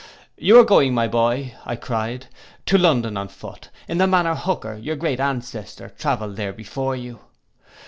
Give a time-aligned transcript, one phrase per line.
[0.35, 4.73] 'You are going, my boy,' cried I, 'to London on foot, in the manner Hooker,
[4.73, 7.19] your great ancestor, travelled there before you.